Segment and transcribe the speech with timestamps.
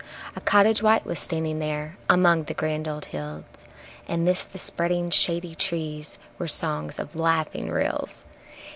[0.35, 3.43] A cottage white was standing there among the grand old hills.
[4.07, 8.25] And 'midst the spreading shady trees were songs of laughing rills.